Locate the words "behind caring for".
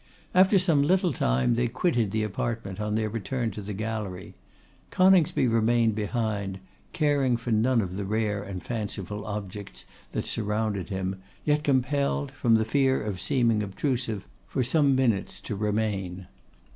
5.93-7.51